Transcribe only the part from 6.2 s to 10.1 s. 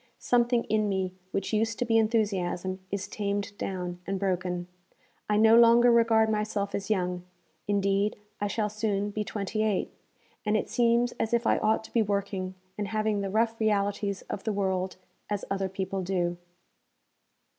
myself as young indeed I shall soon be twenty eight